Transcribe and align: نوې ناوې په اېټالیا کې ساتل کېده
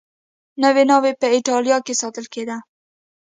نوې 0.63 0.83
ناوې 0.89 1.11
په 1.21 1.27
اېټالیا 1.35 1.77
کې 1.85 1.93
ساتل 2.01 2.25
کېده 2.33 2.57